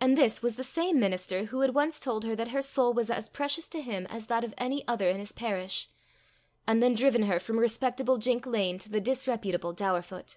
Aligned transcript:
And 0.00 0.16
this 0.16 0.42
was 0.42 0.54
the 0.54 0.62
same 0.62 1.00
minister 1.00 1.46
who 1.46 1.62
had 1.62 1.74
once 1.74 1.98
told 1.98 2.22
her 2.24 2.36
that 2.36 2.52
her 2.54 2.62
soul 2.62 2.94
was 2.94 3.10
as 3.10 3.28
precious 3.28 3.68
to 3.70 3.82
him 3.82 4.06
as 4.06 4.28
that 4.28 4.44
of 4.44 4.54
any 4.56 4.86
other 4.86 5.08
in 5.10 5.18
his 5.18 5.32
parish 5.32 5.88
and 6.68 6.80
then 6.80 6.94
driven 6.94 7.24
her 7.24 7.40
from 7.40 7.58
respectable 7.58 8.16
Jink 8.18 8.46
Lane 8.46 8.78
to 8.78 8.88
the 8.88 9.00
disreputable 9.00 9.72
Daurfoot! 9.74 10.36